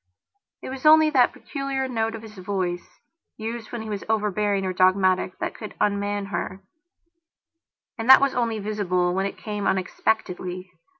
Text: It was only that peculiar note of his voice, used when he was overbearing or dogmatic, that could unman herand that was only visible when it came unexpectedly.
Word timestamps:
It 0.63 0.69
was 0.69 0.83
only 0.87 1.11
that 1.11 1.31
peculiar 1.31 1.87
note 1.87 2.15
of 2.15 2.23
his 2.23 2.35
voice, 2.39 2.97
used 3.37 3.71
when 3.71 3.83
he 3.83 3.87
was 3.91 4.03
overbearing 4.09 4.65
or 4.65 4.73
dogmatic, 4.73 5.37
that 5.37 5.53
could 5.53 5.75
unman 5.79 6.29
herand 6.31 6.59
that 8.07 8.19
was 8.19 8.33
only 8.33 8.57
visible 8.57 9.13
when 9.13 9.27
it 9.27 9.37
came 9.37 9.67
unexpectedly. 9.67 10.71